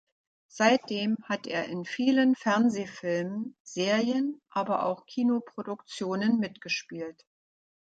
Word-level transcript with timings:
Seitdem 0.47 1.15
hat 1.25 1.45
er 1.45 1.65
in 1.65 1.85
vielen 1.85 2.35
Fernsehfilmen, 2.35 3.55
Serien 3.61 4.41
aber 4.49 4.87
auch 4.87 5.05
Kinoproduktionen 5.05 6.39
mitgespielt. 6.39 7.23